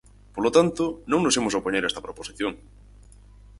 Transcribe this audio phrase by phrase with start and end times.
[0.35, 2.53] Polo tanto, non nos imos opoñer a esta proposición.